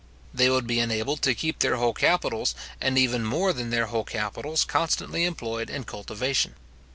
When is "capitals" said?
1.93-2.55, 4.03-4.63